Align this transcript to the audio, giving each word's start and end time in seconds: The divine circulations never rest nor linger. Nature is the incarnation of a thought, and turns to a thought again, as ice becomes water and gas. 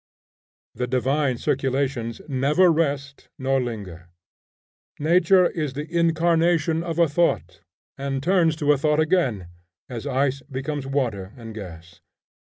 The 0.73 0.87
divine 0.87 1.37
circulations 1.37 2.21
never 2.27 2.71
rest 2.71 3.29
nor 3.37 3.61
linger. 3.61 4.09
Nature 4.99 5.47
is 5.51 5.73
the 5.73 5.85
incarnation 5.95 6.81
of 6.81 6.97
a 6.97 7.07
thought, 7.07 7.59
and 7.99 8.23
turns 8.23 8.55
to 8.55 8.71
a 8.71 8.79
thought 8.79 8.99
again, 8.99 9.49
as 9.87 10.07
ice 10.07 10.41
becomes 10.49 10.87
water 10.87 11.33
and 11.37 11.53
gas. 11.53 12.01